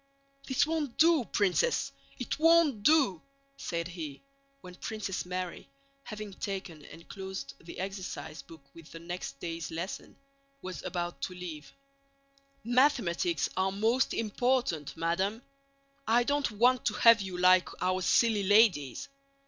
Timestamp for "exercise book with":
7.79-8.91